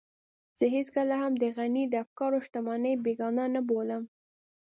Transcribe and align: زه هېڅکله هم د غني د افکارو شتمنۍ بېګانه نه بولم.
زه 0.57 0.65
هېڅکله 0.75 1.15
هم 1.21 1.33
د 1.43 1.45
غني 1.57 1.83
د 1.89 1.93
افکارو 2.05 2.37
شتمنۍ 2.45 2.93
بېګانه 3.03 3.45
نه 3.55 3.61
بولم. 3.67 4.03